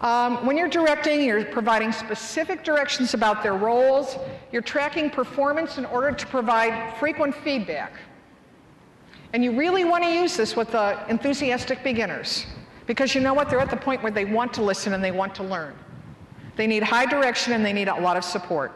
[0.02, 4.18] Um, when you're directing, you're providing specific directions about their roles.
[4.50, 7.92] You're tracking performance in order to provide frequent feedback.
[9.32, 12.46] And you really want to use this with the enthusiastic beginners
[12.86, 13.48] because you know what?
[13.48, 15.74] They're at the point where they want to listen and they want to learn.
[16.56, 18.72] They need high direction and they need a lot of support.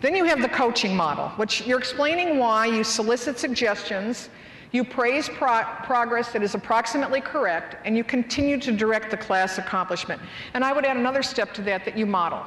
[0.00, 4.28] Then you have the coaching model, which you're explaining why you solicit suggestions
[4.72, 9.58] you praise pro progress that is approximately correct, and you continue to direct the class
[9.58, 10.20] accomplishment.
[10.54, 12.42] And I would add another step to that that you model.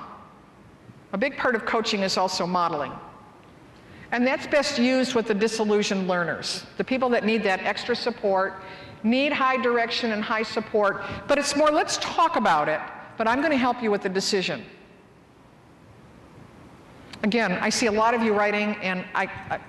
[1.14, 2.92] A big part of coaching is also modeling.
[4.12, 8.56] And that's best used with the disillusioned learners, the people that need that extra support,
[9.04, 12.80] need high direction and high support, but it's more, let's talk about it,
[13.18, 14.66] but I'm going to help you with the decision.
[17.24, 19.60] Again, I see a lot of you writing, and I, I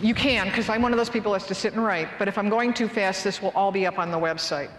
[0.00, 2.28] you can, because I'm one of those people that has to sit and write, but
[2.28, 4.70] if I'm going too fast, this will all be up on the website.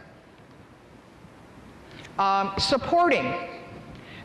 [2.19, 3.33] Um, supporting.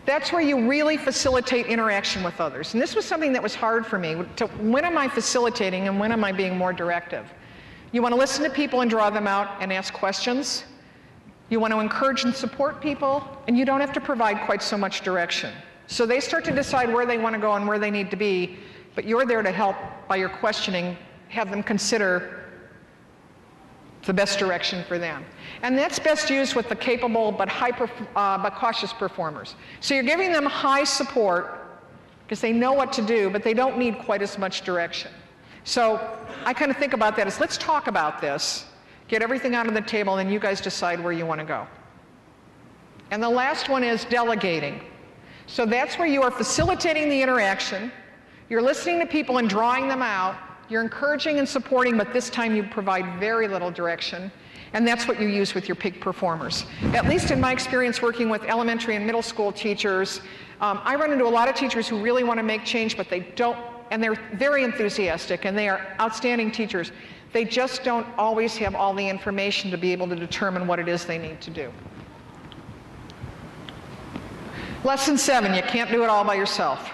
[0.07, 2.75] That's where you really facilitate interaction with others.
[2.75, 4.17] And this was something that was hard for me.
[4.37, 7.27] To, when am I facilitating and when am I being more directive?
[7.93, 10.65] You want to listen to people and draw them out and ask questions.
[11.49, 14.79] You want to encourage and support people, and you don't have to provide quite so
[14.79, 15.53] much direction.
[15.89, 18.17] So they start to decide where they want to go and where they need to
[18.17, 18.59] be
[18.95, 19.77] but you're there to help
[20.09, 20.97] by your questioning,
[21.29, 22.45] have them consider
[24.05, 25.25] the best direction for them.
[25.63, 29.55] And that's best used with the capable but, high, uh, but cautious performers.
[29.81, 31.61] So you're giving them high support
[32.25, 35.11] because they know what to do, but they don't need quite as much direction.
[35.65, 38.67] So I kind of think about that as let's talk about this,
[39.09, 41.67] get everything out on the table, and you guys decide where you want to go.
[43.11, 44.81] And the last one is delegating.
[45.47, 47.91] So that's where you are facilitating the interaction,
[48.51, 50.37] you're listening to people and drawing them out.
[50.69, 54.31] You're encouraging and supporting, but this time you provide very little direction.
[54.73, 56.67] And that's what you use with your peak performers.
[56.93, 60.21] At least in my experience working with elementary and middle school teachers,
[60.61, 63.09] um, I run into a lot of teachers who really want to make change, but
[63.09, 63.57] they don't,
[63.91, 66.93] and they're very enthusiastic and they are outstanding teachers.
[67.33, 70.89] They just don't always have all the information to be able to determine what it
[70.89, 71.73] is they need to do.
[74.83, 76.91] Lesson seven, you can't do it all by yourself.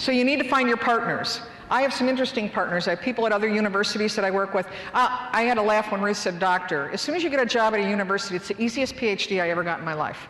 [0.00, 1.42] So you need to find your partners.
[1.68, 2.88] I have some interesting partners.
[2.88, 4.66] I have people at other universities that I work with.
[4.94, 6.88] Uh, I had a laugh when Ruth said doctor.
[6.90, 9.50] As soon as you get a job at a university, it's the easiest PhD I
[9.50, 10.28] ever got in my life.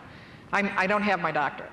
[0.52, 1.70] I'm, I do not have my doctorate.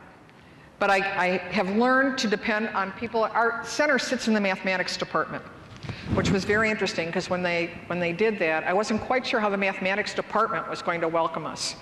[0.77, 3.23] But I, I have learned to depend on people.
[3.23, 5.43] Our center sits in the mathematics department,
[6.13, 9.39] which was very interesting because when they, when they did that, I wasn't quite sure
[9.39, 11.75] how the mathematics department was going to welcome us.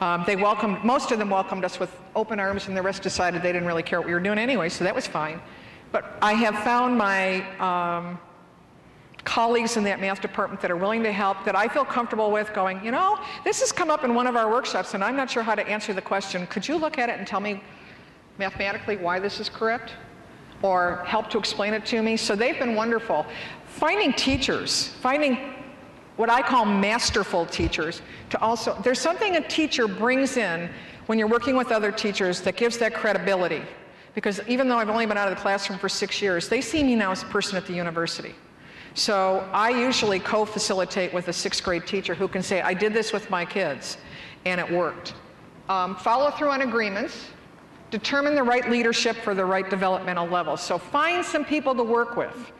[0.00, 3.42] Um, they welcomed, most of them welcomed us with open arms, and the rest decided
[3.42, 5.40] they didn't really care what we were doing anyway, so that was fine.
[5.90, 8.18] But I have found my um,
[9.24, 12.52] colleagues in that math department that are willing to help, that I feel comfortable with
[12.54, 15.30] going, you know, this has come up in one of our workshops, and I'm not
[15.30, 16.46] sure how to answer the question.
[16.46, 17.60] Could you look at it and tell me
[18.38, 19.92] mathematically why this is correct?
[20.62, 22.16] Or help to explain it to me?
[22.16, 23.26] So they've been wonderful.
[23.66, 25.54] Finding teachers, finding
[26.18, 30.68] what I call masterful teachers to also, there's something a teacher brings in
[31.06, 33.62] when you're working with other teachers that gives that credibility.
[34.14, 36.82] Because even though I've only been out of the classroom for six years, they see
[36.82, 38.34] me now as a person at the university.
[38.94, 42.92] So I usually co facilitate with a sixth grade teacher who can say, I did
[42.92, 43.96] this with my kids
[44.44, 45.14] and it worked.
[45.68, 47.26] Um, follow through on agreements,
[47.92, 50.56] determine the right leadership for the right developmental level.
[50.56, 52.52] So find some people to work with.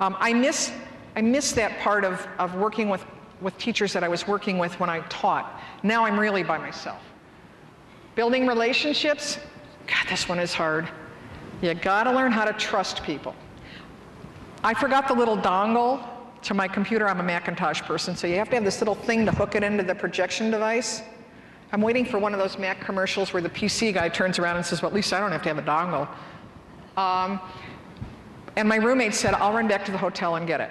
[0.00, 0.72] Um, I, miss,
[1.16, 3.04] I miss that part of, of working with,
[3.40, 5.60] with teachers that I was working with when I taught.
[5.82, 7.00] Now I'm really by myself.
[8.14, 9.38] Building relationships,
[9.86, 10.88] God, this one is hard.
[11.62, 13.34] You gotta learn how to trust people.
[14.62, 16.06] I forgot the little dongle
[16.42, 17.08] to my computer.
[17.08, 19.62] I'm a Macintosh person, so you have to have this little thing to hook it
[19.62, 21.02] into the projection device.
[21.72, 24.66] I'm waiting for one of those Mac commercials where the PC guy turns around and
[24.66, 26.08] says, Well, at least I don't have to have a dongle.
[26.96, 27.40] Um,
[28.56, 30.70] and my roommate said, I'll run back to the hotel and get it.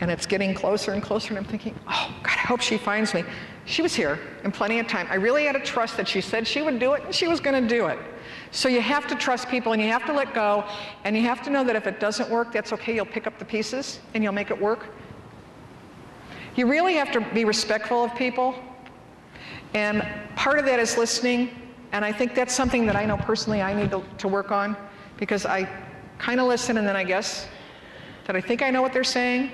[0.00, 3.14] And it's getting closer and closer, and I'm thinking, Oh, God, I hope she finds
[3.14, 3.24] me.
[3.64, 5.06] She was here in plenty of time.
[5.08, 7.40] I really had to trust that she said she would do it, and she was
[7.40, 7.98] going to do it.
[8.50, 10.64] So you have to trust people, and you have to let go,
[11.04, 12.94] and you have to know that if it doesn't work, that's okay.
[12.94, 14.86] You'll pick up the pieces, and you'll make it work.
[16.56, 18.54] You really have to be respectful of people
[19.74, 21.50] and part of that is listening.
[21.92, 24.76] And I think that's something that I know personally I need to, to work on
[25.16, 25.68] because I
[26.18, 27.48] kind of listen and then I guess
[28.26, 29.50] that I think I know what they're saying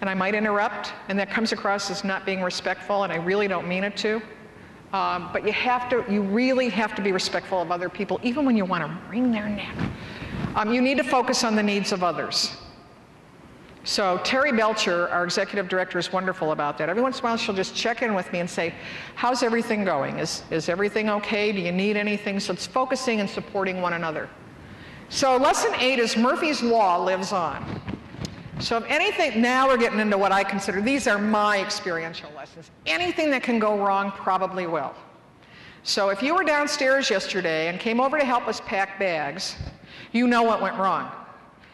[0.00, 3.48] and I might interrupt and that comes across as not being respectful and I really
[3.48, 4.22] don't mean it to.
[4.92, 8.46] Um, but you have to, you really have to be respectful of other people even
[8.46, 9.76] when you want to wring their neck.
[10.54, 12.56] Um, you need to focus on the needs of others.
[13.84, 16.88] So Terry Belcher, our executive director, is wonderful about that.
[16.88, 18.74] Every once in a while, she'll just check in with me and say,
[19.14, 20.18] how's everything going?
[20.18, 21.52] Is, is everything okay?
[21.52, 22.38] Do you need anything?
[22.38, 24.28] So it's focusing and supporting one another.
[25.08, 27.80] So lesson eight is Murphy's Law lives on.
[28.60, 32.70] So if anything, now we're getting into what I consider, these are my experiential lessons.
[32.86, 34.94] Anything that can go wrong probably will.
[35.84, 39.56] So if you were downstairs yesterday and came over to help us pack bags,
[40.12, 41.10] you know what went wrong.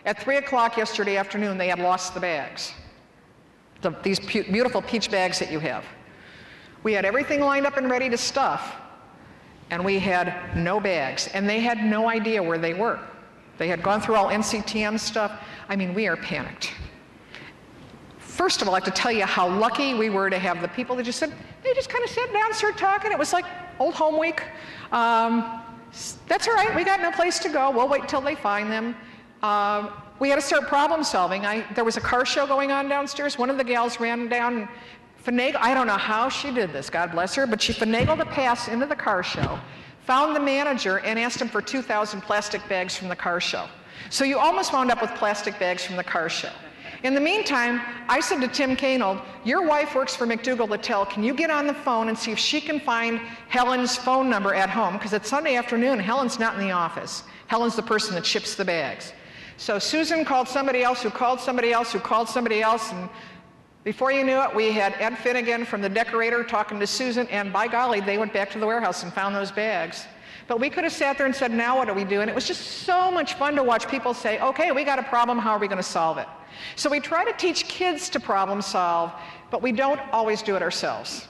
[0.05, 2.75] At 3 o'clock yesterday afternoon, they had lost the bags.
[3.81, 5.85] The, these beautiful peach bags that you have.
[6.83, 8.77] We had everything lined up and ready to stuff,
[9.71, 11.29] and we had no bags.
[11.33, 13.01] And they had no idea where they were.
[13.59, 15.33] They had gone through all NCTM stuff.
[15.69, 16.73] I mean, we are panicked.
[18.19, 20.69] First of all, I have to tell you how lucky we were to have the
[20.69, 23.13] people that just said, they just kind of sat down and started talking.
[23.13, 23.45] It was like
[23.79, 24.43] old home week.
[24.91, 25.63] Um,
[26.27, 27.71] that's all right, we got no place to go.
[27.71, 28.97] We'll wait till they find them.
[29.43, 31.47] Um, we had to start problem solving.
[31.47, 33.39] I, there was a car show going on downstairs.
[33.39, 34.69] One of the gals ran down
[35.25, 38.27] finagled, I don't know how she did this, God bless her, but she finagled a
[38.27, 39.59] pass into the car show,
[40.07, 43.67] found the manager, and asked him for 2,000 plastic bags from the car show.
[44.11, 46.53] So you almost wound up with plastic bags from the car show.
[47.03, 51.05] In the meantime, I said to Tim Kanold, your wife works for McDougal Littell.
[51.05, 54.55] Can you get on the phone and see if she can find Helen's phone number
[54.55, 54.95] at home?
[54.95, 57.25] Because it's Sunday afternoon, Helen's not in the office.
[57.47, 59.13] Helen's the person that ships the bags.
[59.57, 63.09] So Susan called somebody else who called somebody else who called somebody else, and
[63.85, 67.53] before you knew it, we had Ed Finnegan from the decorator talking to Susan, and
[67.53, 70.07] by golly, they went back to the warehouse and found those bags.
[70.47, 72.21] But we could have sat there and said, now what do we do?
[72.21, 75.03] And it was just so much fun to watch people say, okay, we got a
[75.03, 76.29] problem, how are we going to solve it?
[76.77, 79.13] So we try to teach kids to problem solve,
[79.51, 81.29] but we don't always do it ourselves.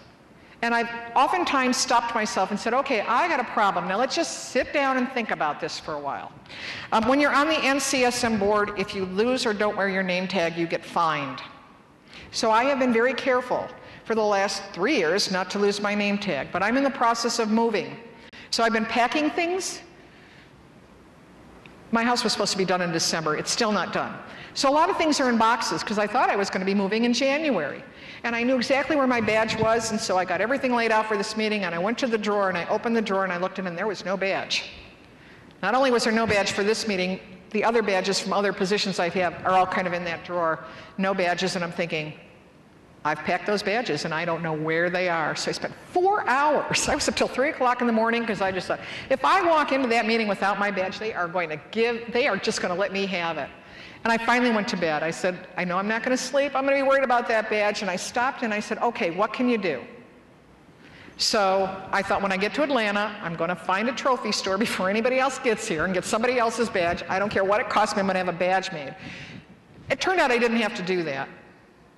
[0.62, 3.86] And I've oftentimes stopped myself and said, okay, I got a problem.
[3.86, 6.32] Now let's just sit down and think about this for a while.
[6.90, 10.26] Um, when you're on the NCSM board, if you lose or don't wear your name
[10.26, 11.42] tag, you get fined.
[12.30, 13.68] So I have been very careful
[14.04, 16.90] for the last three years not to lose my name tag, but I'm in the
[16.90, 17.96] process of moving.
[18.50, 19.80] So I've been packing things.
[21.90, 23.36] My house was supposed to be done in December.
[23.36, 24.16] It's still not done.
[24.54, 26.66] So a lot of things are in boxes because I thought I was going to
[26.66, 27.82] be moving in January.
[28.22, 31.06] And I knew exactly where my badge was, and so I got everything laid out
[31.06, 33.32] for this meeting, and I went to the drawer, and I opened the drawer, and
[33.32, 34.70] I looked in, and there was no badge.
[35.62, 37.20] Not only was there no badge for this meeting,
[37.54, 40.64] the other badges from other positions I have are all kind of in that drawer,
[40.98, 42.12] no badges, and I'm thinking,
[43.04, 45.36] I've packed those badges and I don't know where they are.
[45.36, 46.88] So I spent four hours.
[46.88, 49.40] I was up till three o'clock in the morning because I just thought, if I
[49.48, 52.60] walk into that meeting without my badge, they are going to give, they are just
[52.60, 53.48] going to let me have it.
[54.02, 55.04] And I finally went to bed.
[55.04, 56.56] I said, I know I'm not going to sleep.
[56.56, 57.82] I'm going to be worried about that badge.
[57.82, 59.84] And I stopped and I said, okay, what can you do?
[61.16, 64.58] So I thought when I get to Atlanta, I'm going to find a trophy store
[64.58, 67.04] before anybody else gets here and get somebody else's badge.
[67.08, 68.94] I don't care what it costs me, I'm going to have a badge made.
[69.90, 71.28] It turned out I didn't have to do that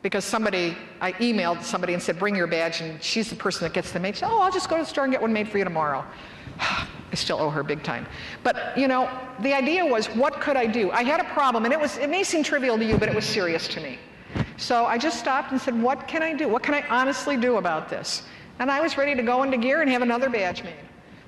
[0.02, 3.72] because somebody, I emailed somebody and said, bring your badge, and she's the person that
[3.72, 4.14] gets them made.
[4.14, 5.64] She said, oh, I'll just go to the store and get one made for you
[5.64, 6.04] tomorrow.
[6.60, 8.06] I still owe her big time.
[8.42, 9.10] But, you know,
[9.40, 10.90] the idea was, what could I do?
[10.90, 13.14] I had a problem, and it, was, it may seem trivial to you, but it
[13.14, 13.98] was serious to me.
[14.58, 16.48] So I just stopped and said, what can I do?
[16.48, 18.22] What can I honestly do about this?
[18.58, 20.74] And I was ready to go into gear and have another badge made.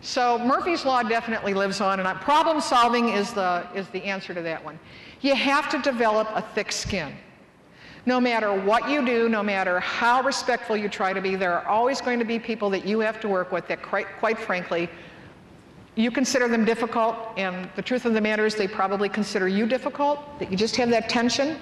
[0.00, 4.42] So Murphy's Law definitely lives on, and problem solving is the, is the answer to
[4.42, 4.78] that one.
[5.20, 7.12] You have to develop a thick skin.
[8.06, 11.66] No matter what you do, no matter how respectful you try to be, there are
[11.66, 14.88] always going to be people that you have to work with that, quite, quite frankly,
[15.96, 19.66] you consider them difficult, and the truth of the matter is they probably consider you
[19.66, 21.58] difficult, that you just have that tension,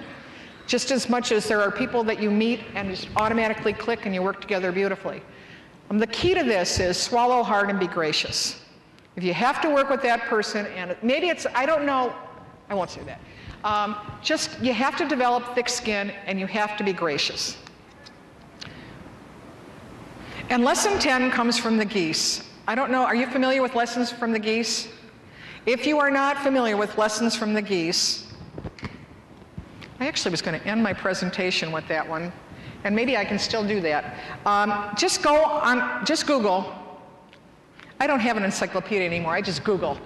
[0.67, 4.13] just as much as there are people that you meet and just automatically click and
[4.13, 5.23] you work together beautifully.
[5.89, 8.61] Um, the key to this is swallow hard and be gracious.
[9.15, 12.13] If you have to work with that person, and maybe it's, I don't know,
[12.69, 13.19] I won't say that.
[13.63, 17.57] Um, just, you have to develop thick skin and you have to be gracious.
[20.49, 22.43] And lesson 10 comes from the geese.
[22.67, 24.89] I don't know, are you familiar with lessons from the geese?
[25.65, 28.27] If you are not familiar with lessons from the geese,
[29.99, 32.31] I actually was going to end my presentation with that one,
[32.87, 34.15] and maybe I can still do that.
[34.45, 36.73] Um, just go on, just Google.
[37.99, 39.99] I don't have an encyclopedia anymore, I just Google.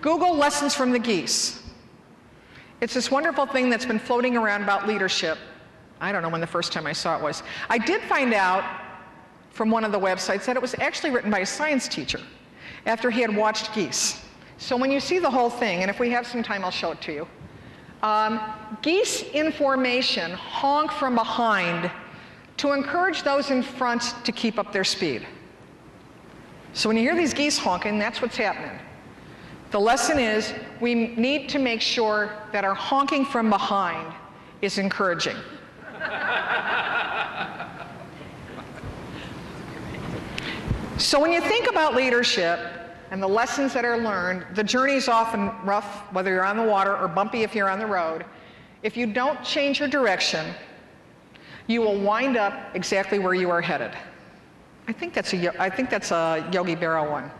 [0.00, 1.62] Google lessons from the geese.
[2.80, 5.38] It's this wonderful thing that's been floating around about leadership.
[6.00, 7.42] I don't know when the first time I saw it was.
[7.68, 8.64] I did find out
[9.50, 12.20] from one of the websites that it was actually written by a science teacher
[12.86, 14.24] after he had watched geese.
[14.56, 16.92] So when you see the whole thing, and if we have some time, I'll show
[16.92, 17.28] it to you.
[18.02, 18.40] Um,
[18.80, 21.90] geese in formation honk from behind
[22.58, 25.26] to encourage those in front to keep up their speed.
[26.74, 28.78] So when you hear these geese honking, that's what's happening.
[29.70, 34.12] The lesson is we need to make sure that our honking from behind
[34.60, 35.36] is encouraging.
[40.98, 42.60] So when you think about leadership
[43.10, 46.62] and the lessons that are learned, the journey is often rough, whether you're on the
[46.62, 48.24] water or bumpy if you're on the road.
[48.82, 50.54] If you don't change your direction,
[51.72, 53.92] you will wind up exactly where you are headed.
[54.86, 57.30] I think that's a, I think that's a Yogi Berra one.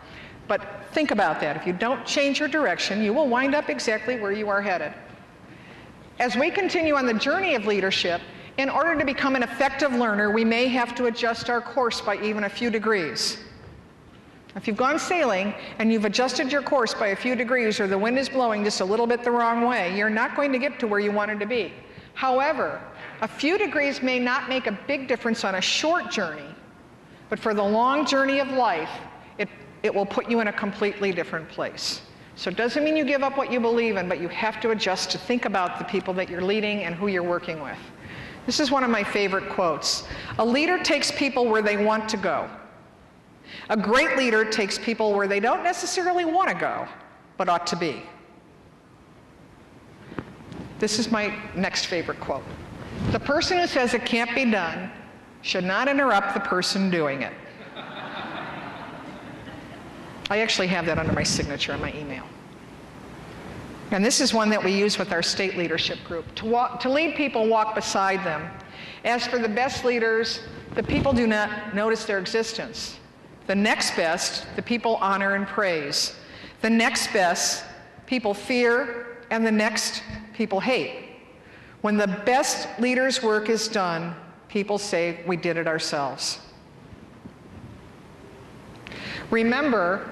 [0.47, 1.55] But think about that.
[1.55, 4.93] If you don't change your direction, you will wind up exactly where you are headed.
[6.19, 8.21] As we continue on the journey of leadership,
[8.57, 12.21] in order to become an effective learner, we may have to adjust our course by
[12.21, 13.39] even a few degrees.
[14.55, 17.97] If you've gone sailing and you've adjusted your course by a few degrees or the
[17.97, 20.79] wind is blowing just a little bit the wrong way, you're not going to get
[20.79, 21.73] to where you wanted to be.
[22.13, 22.79] However,
[23.23, 26.53] a few degrees may not make a big difference on a short journey,
[27.29, 28.89] but for the long journey of life,
[29.37, 29.47] it,
[29.81, 32.01] it will put you in a completely different place.
[32.35, 34.71] So it doesn't mean you give up what you believe in, but you have to
[34.71, 37.77] adjust to think about the people that you're leading and who you're working with.
[38.45, 40.05] This is one of my favorite quotes.
[40.37, 42.49] A leader takes people where they want to go.
[43.69, 46.85] A great leader takes people where they don't necessarily want to go,
[47.37, 48.03] but ought to be.
[50.79, 52.43] This is my next favorite quote.
[53.11, 54.91] The person who says it can't be done
[55.41, 57.33] should not interrupt the person doing it.
[60.29, 62.23] I actually have that under my signature in my email.
[63.91, 66.33] And this is one that we use with our state leadership group.
[66.35, 68.49] To, walk, to lead people, walk beside them.
[69.05, 70.39] As for the best leaders,
[70.73, 72.97] the people do not notice their existence.
[73.45, 76.15] The next best, the people honor and praise.
[76.61, 77.65] The next best,
[78.07, 80.01] people fear, and the next,
[80.33, 81.02] people hate.
[81.83, 84.15] When the best leader's work is done,
[84.47, 86.39] people say, We did it ourselves.
[89.29, 90.09] Remember,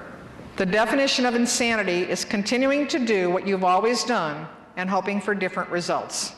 [0.56, 4.46] the definition of insanity is continuing to do what you've always done
[4.76, 6.34] and hoping for different results.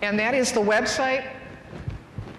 [0.00, 1.30] And that is the website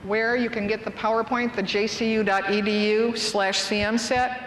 [0.06, 4.44] where you can get the PowerPoint, the jcu.edu slash cmset.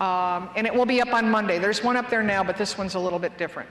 [0.00, 1.60] Um, and it will be up on Monday.
[1.60, 3.70] There's one up there now, but this one's a little bit different.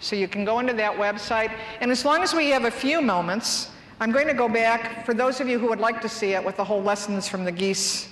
[0.00, 1.52] So you can go into that website.
[1.80, 3.70] And as long as we have a few moments,
[4.00, 6.44] I'm going to go back, for those of you who would like to see it,
[6.44, 8.08] with the whole lessons from the geese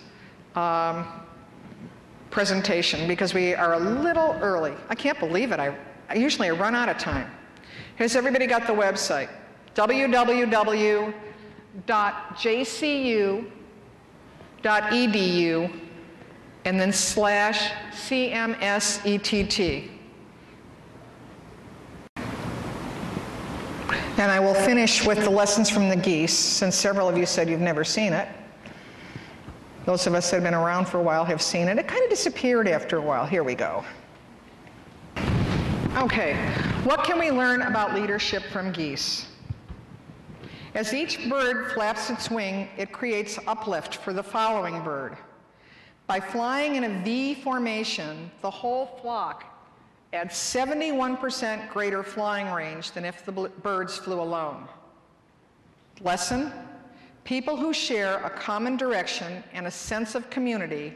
[0.57, 1.07] um,
[2.31, 4.75] presentation, because we are a little early.
[4.89, 5.61] I can't believe it.
[5.61, 5.77] I,
[6.09, 7.31] I usually run out of time.
[7.97, 9.29] Has everybody got the website?
[9.77, 11.07] www.jcu.edu
[16.65, 19.91] and then slash CMSETT.
[24.19, 27.51] And I will finish with the lessons from the geese, since several of you said
[27.51, 28.27] you've never seen it.
[29.85, 31.79] Those of us that have been around for a while have seen it.
[31.79, 33.27] It kind of disappeared after a while.
[33.27, 33.85] Here we go.
[35.99, 36.35] Okay,
[36.85, 39.27] what can we learn about leadership from geese?
[40.75, 45.17] As each bird flaps its wing, it creates uplift for the following bird.
[46.07, 49.56] By flying in a V formation, the whole flock
[50.13, 54.67] adds 71% greater flying range than if the birds flew alone.
[56.01, 56.53] Lesson,
[57.25, 60.95] people who share a common direction and a sense of community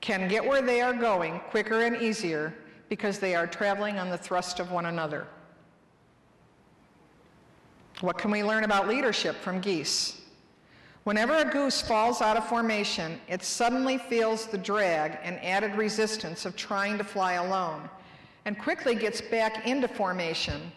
[0.00, 2.52] can get where they are going quicker and easier
[2.88, 5.26] because they are traveling on the thrust of one another.
[8.00, 10.22] What can we learn about leadership from geese?
[11.04, 16.44] Whenever a goose falls out of formation, it suddenly feels the drag and added resistance
[16.44, 17.88] of trying to fly alone
[18.44, 20.72] and quickly gets back into formation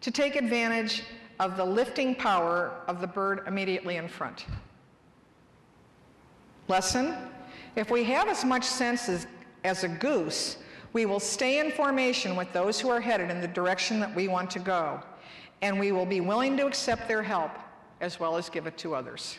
[0.00, 1.02] to take advantage
[1.38, 4.46] of the lifting power of the bird immediately in front.
[6.68, 7.16] Lesson
[7.76, 9.26] If we have as much sense as,
[9.64, 10.58] as a goose,
[10.92, 14.28] we will stay in formation with those who are headed in the direction that we
[14.28, 15.00] want to go,
[15.62, 17.52] and we will be willing to accept their help
[18.00, 19.38] as well as give it to others.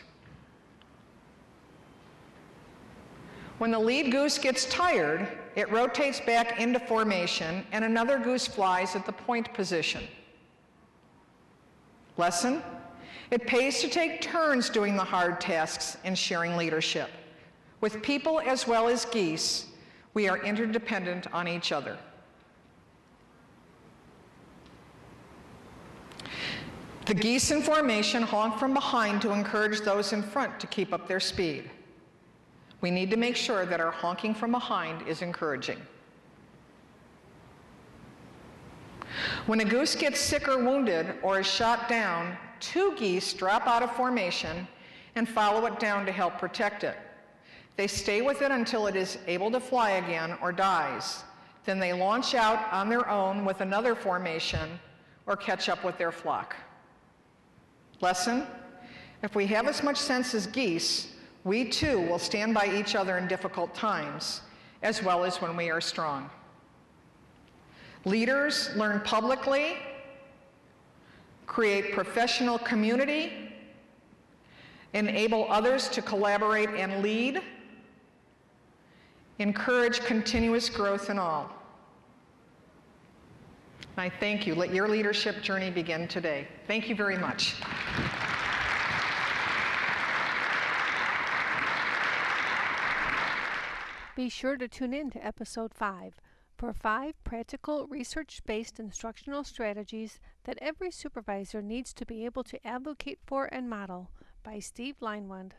[3.57, 8.95] When the lead goose gets tired, it rotates back into formation and another goose flies
[8.95, 10.03] at the point position.
[12.17, 12.61] Lesson
[13.31, 17.09] It pays to take turns doing the hard tasks and sharing leadership.
[17.79, 19.67] With people as well as geese,
[20.13, 21.97] we are interdependent on each other.
[27.05, 31.07] The geese in formation honk from behind to encourage those in front to keep up
[31.07, 31.69] their speed.
[32.81, 35.79] We need to make sure that our honking from behind is encouraging.
[39.45, 43.83] When a goose gets sick or wounded or is shot down, two geese drop out
[43.83, 44.67] of formation
[45.15, 46.95] and follow it down to help protect it.
[47.75, 51.23] They stay with it until it is able to fly again or dies.
[51.65, 54.79] Then they launch out on their own with another formation
[55.27, 56.55] or catch up with their flock.
[57.99, 58.45] Lesson
[59.21, 61.13] If we have as much sense as geese,
[61.43, 64.41] we too will stand by each other in difficult times,
[64.83, 66.29] as well as when we are strong.
[68.05, 69.77] Leaders learn publicly,
[71.45, 73.53] create professional community,
[74.93, 77.41] enable others to collaborate and lead,
[79.39, 81.51] encourage continuous growth in all.
[83.97, 84.55] I thank you.
[84.55, 86.47] Let your leadership journey begin today.
[86.67, 87.55] Thank you very much.
[94.21, 96.13] Be sure to tune in to episode 5
[96.55, 102.59] for five practical research based instructional strategies that every supervisor needs to be able to
[102.63, 104.11] advocate for and model
[104.43, 105.53] by Steve Leinwand.